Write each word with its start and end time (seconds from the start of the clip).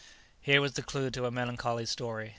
Here 0.41 0.61
was 0.61 0.71
the 0.73 0.81
clue 0.81 1.11
to 1.11 1.25
a 1.27 1.29
melancholy 1.29 1.85
story. 1.85 2.29